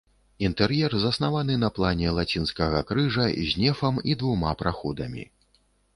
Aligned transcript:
Інтэр'ер 0.47 0.95
заснаваны 1.01 1.57
на 1.63 1.69
плане 1.75 2.15
лацінскага 2.19 2.81
крыжа, 2.93 3.27
з 3.51 3.61
нефам 3.65 4.03
і 4.13 4.19
двума 4.23 4.51
праходамі. 4.63 5.23